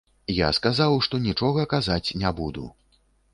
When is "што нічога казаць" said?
1.07-2.15